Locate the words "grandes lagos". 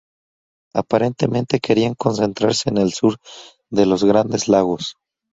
4.03-4.95